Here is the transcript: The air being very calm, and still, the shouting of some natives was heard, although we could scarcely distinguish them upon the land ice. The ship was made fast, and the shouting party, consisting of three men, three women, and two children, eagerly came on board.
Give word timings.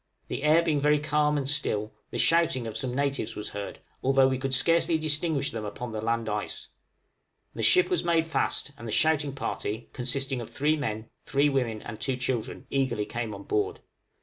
The 0.29 0.41
air 0.41 0.63
being 0.63 0.81
very 0.81 0.97
calm, 0.97 1.37
and 1.37 1.47
still, 1.47 1.93
the 2.09 2.17
shouting 2.17 2.65
of 2.65 2.75
some 2.75 2.95
natives 2.95 3.35
was 3.35 3.49
heard, 3.51 3.77
although 4.01 4.27
we 4.27 4.39
could 4.39 4.51
scarcely 4.55 4.97
distinguish 4.97 5.51
them 5.51 5.63
upon 5.63 5.91
the 5.91 6.01
land 6.01 6.27
ice. 6.27 6.69
The 7.53 7.61
ship 7.61 7.87
was 7.87 8.03
made 8.03 8.25
fast, 8.25 8.71
and 8.79 8.87
the 8.87 8.91
shouting 8.91 9.35
party, 9.35 9.91
consisting 9.93 10.41
of 10.41 10.49
three 10.49 10.75
men, 10.75 11.11
three 11.23 11.49
women, 11.49 11.83
and 11.83 12.01
two 12.01 12.15
children, 12.17 12.65
eagerly 12.71 13.05
came 13.05 13.31
on 13.35 13.43
board. 13.43 13.81